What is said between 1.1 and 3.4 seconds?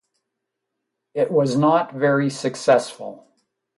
It was not very successful.